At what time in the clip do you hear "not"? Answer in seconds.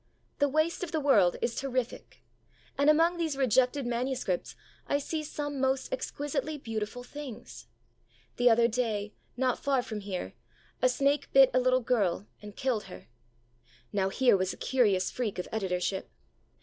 9.37-9.59